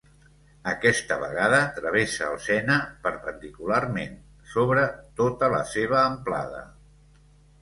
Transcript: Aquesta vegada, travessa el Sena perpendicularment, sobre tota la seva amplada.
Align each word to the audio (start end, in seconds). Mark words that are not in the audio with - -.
Aquesta 0.69 1.17
vegada, 1.23 1.59
travessa 1.75 2.29
el 2.29 2.39
Sena 2.45 2.77
perpendicularment, 3.03 4.17
sobre 4.55 4.87
tota 5.21 5.51
la 5.59 5.61
seva 5.75 6.01
amplada. 6.07 6.65